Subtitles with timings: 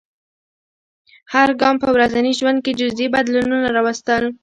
[1.33, 4.23] هر ګام په ورځني ژوند کې جزیي بدلونونه راوستل.